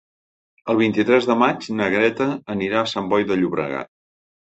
[0.73, 3.91] El vint-i-tres de maig na Greta anirà a Sant Boi de Llobregat.